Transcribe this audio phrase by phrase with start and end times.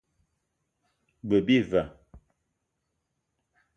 [1.27, 1.83] G-beu bi va.